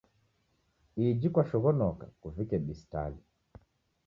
Iji 1.07 1.27
kwashoghonoka, 1.33 2.05
kuvike 2.21 2.55
bistali. 2.65 3.19